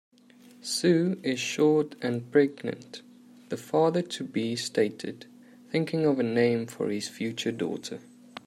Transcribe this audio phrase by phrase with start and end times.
[0.63, 3.03] "Sue is short and pregnant",
[3.49, 5.27] the father-to-be stated,
[5.69, 7.99] thinking of a name for his future daughter.